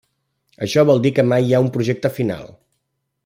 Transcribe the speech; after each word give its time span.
Això 0.67 0.85
vol 0.91 1.03
dir 1.03 1.11
que 1.19 1.25
mai 1.33 1.45
hi 1.49 1.53
ha 1.57 1.61
un 1.67 1.71
projecte 1.77 2.13
final. 2.19 2.53